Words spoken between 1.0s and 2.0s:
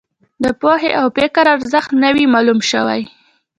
فکر ارزښت